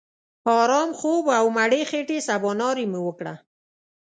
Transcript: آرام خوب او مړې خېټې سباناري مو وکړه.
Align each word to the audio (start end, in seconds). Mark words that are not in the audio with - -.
آرام 0.59 0.89
خوب 0.99 1.25
او 1.37 1.45
مړې 1.57 1.81
خېټې 1.89 2.17
سباناري 2.27 2.85
مو 2.91 2.99
وکړه. 3.07 3.33